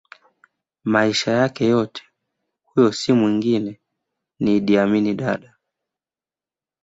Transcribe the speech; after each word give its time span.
maisha 0.83 1.31
yake 1.31 1.65
yote 1.65 2.03
Huyo 2.63 2.91
si 2.91 3.13
mwengine 3.13 3.79
ni 4.39 4.57
Idi 4.57 4.77
Amin 4.77 5.17
Dada 5.17 5.55